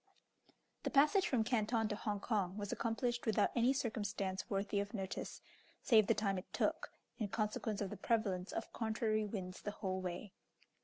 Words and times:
The 0.81 0.89
passage 0.89 1.27
from 1.27 1.43
Canton 1.43 1.87
to 1.89 1.95
Hong 1.95 2.19
Kong 2.19 2.57
was 2.57 2.71
accomplished 2.71 3.27
without 3.27 3.51
any 3.55 3.71
circumstance 3.71 4.49
worthy 4.49 4.79
of 4.79 4.95
notice, 4.95 5.43
save 5.83 6.07
the 6.07 6.15
time 6.15 6.39
it 6.39 6.51
took, 6.51 6.91
in 7.19 7.27
consequence 7.27 7.81
of 7.81 7.91
the 7.91 7.97
prevalence 7.97 8.51
of 8.51 8.73
contrary 8.73 9.25
winds 9.25 9.61
the 9.61 9.69
whole 9.69 10.01
way. 10.01 10.33